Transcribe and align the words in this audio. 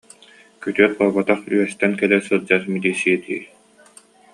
Күтүөт 0.63 0.93
буолбатах, 0.99 1.41
үөстэн 1.55 1.91
кэлэ 1.99 2.17
сылдьар 2.27 2.61
милииссийэ 2.73 3.17
дии 3.23 3.41